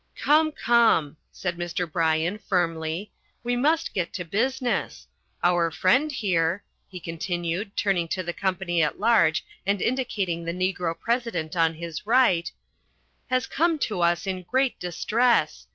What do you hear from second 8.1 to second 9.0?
the company at